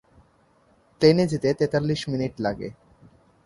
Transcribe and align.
প্লেনে 1.01 1.25
যেতে 1.31 1.49
তেতাল্লিশ 1.59 2.01
মিনিট 2.11 2.33
লাগে। 2.39 2.69